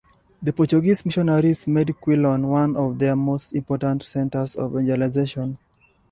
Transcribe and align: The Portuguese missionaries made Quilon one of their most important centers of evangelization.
The 0.41 0.51
Portuguese 0.51 1.05
missionaries 1.05 1.67
made 1.67 1.89
Quilon 2.01 2.41
one 2.47 2.75
of 2.75 2.97
their 2.97 3.15
most 3.15 3.53
important 3.53 4.01
centers 4.01 4.55
of 4.55 4.71
evangelization. 4.71 5.59